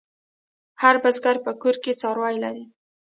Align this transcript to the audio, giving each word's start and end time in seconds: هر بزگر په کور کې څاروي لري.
هر 0.81 0.95
بزگر 1.03 1.37
په 1.45 1.51
کور 1.61 1.75
کې 1.83 1.91
څاروي 2.01 2.35
لري. 2.43 2.65